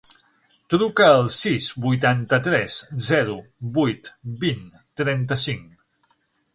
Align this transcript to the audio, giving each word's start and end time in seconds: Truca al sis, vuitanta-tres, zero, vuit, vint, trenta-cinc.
Truca 0.73 1.09
al 1.17 1.27
sis, 1.35 1.67
vuitanta-tres, 1.83 2.79
zero, 3.11 3.37
vuit, 3.79 4.13
vint, 4.47 4.67
trenta-cinc. 5.03 6.15